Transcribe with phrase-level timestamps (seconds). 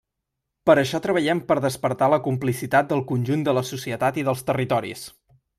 [0.69, 5.09] Per això treballem per despertar la complicitat del conjunt de la societat i dels territoris.